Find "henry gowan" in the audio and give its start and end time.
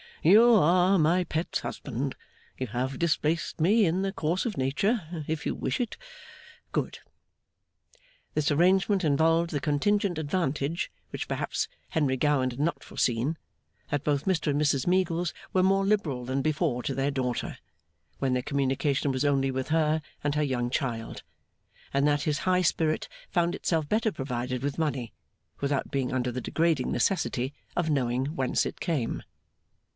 11.89-12.51